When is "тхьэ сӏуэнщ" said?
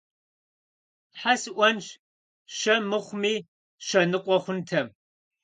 1.11-1.85